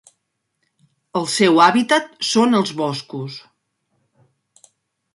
El 1.21 1.27
seu 1.33 1.61
hàbitat 1.67 2.09
són 2.31 2.61
els 2.63 2.75
boscos. 2.83 3.39